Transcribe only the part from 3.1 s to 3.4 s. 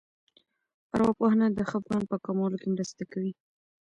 کوي.